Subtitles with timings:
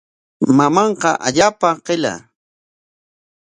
[0.57, 2.13] Mamanqa allaapa qilla.